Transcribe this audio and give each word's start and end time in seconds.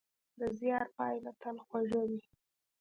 د 0.39 0.41
زیار 0.57 0.85
پایله 0.97 1.31
تل 1.41 1.57
خوږه 1.65 2.01
وي. 2.09 2.21